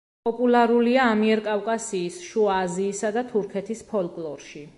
პოპულარულია 0.27 1.03
ამიერკავკასიის, 1.17 2.17
შუა 2.31 2.57
აზიისა 2.63 3.13
და 3.19 3.27
თურქეთის 3.35 3.87
ფოლკლორში. 3.95 4.69